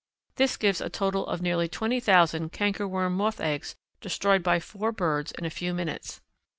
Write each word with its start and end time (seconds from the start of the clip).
This 0.37 0.57
gives 0.57 0.81
a 0.81 0.89
total 0.89 1.27
of 1.27 1.43
nearly 1.43 1.67
twenty 1.67 1.99
thousand 1.99 2.51
cankerworm 2.51 3.11
moth 3.15 3.39
eggs 3.39 3.75
destroyed 4.01 4.41
by 4.41 4.59
four 4.59 4.91
birds 4.91 5.31
in 5.33 5.45
a 5.45 5.51
few 5.51 5.75
minutes. 5.75 6.21